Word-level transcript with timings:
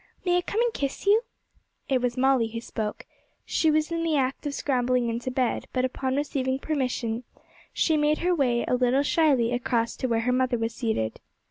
may 0.25 0.35
I 0.37 0.41
come 0.41 0.59
and 0.61 0.73
kiss 0.73 1.05
you?' 1.05 1.21
It 1.87 2.01
was 2.01 2.17
Molly 2.17 2.47
who 2.47 2.59
spoke. 2.59 3.05
She 3.45 3.69
was 3.69 3.91
in 3.91 4.01
the 4.01 4.17
act 4.17 4.47
of 4.47 4.55
scrambling 4.55 5.09
into 5.09 5.29
bed, 5.29 5.67
but 5.73 5.85
upon 5.85 6.15
receiving 6.15 6.57
permission 6.57 7.23
she 7.71 7.97
made 7.97 8.17
her 8.17 8.33
way, 8.33 8.65
a 8.67 8.73
little 8.73 9.03
shyly, 9.03 9.51
across 9.53 9.95
to 9.97 10.07
where 10.07 10.21
her 10.21 10.33
mother 10.33 10.57
was 10.57 10.73
seated. 10.73 11.19